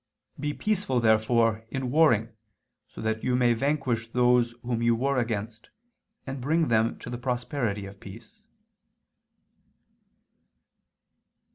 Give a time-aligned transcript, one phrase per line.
[0.39, 2.29] Be peaceful, therefore, in warring,
[2.87, 5.69] so that you may vanquish those whom you war against,
[6.25, 8.39] and bring them to the prosperity of peace."